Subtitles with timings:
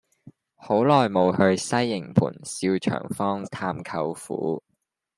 [0.55, 4.63] 好耐無去西營盤兆祥坊探舅父